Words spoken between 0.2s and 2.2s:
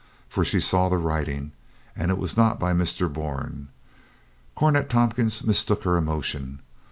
For she saw the writing, and it